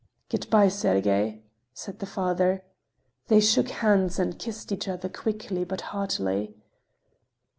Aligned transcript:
"Good 0.29 0.49
by, 0.49 0.67
Sergey!" 0.67 1.43
said 1.75 1.99
the 1.99 2.07
father. 2.07 2.63
They 3.27 3.39
shook 3.39 3.69
hands, 3.69 4.17
and 4.17 4.39
kissed 4.39 4.71
each 4.71 4.87
other 4.87 5.09
quickly 5.09 5.63
but 5.63 5.81
heartily. 5.93 6.55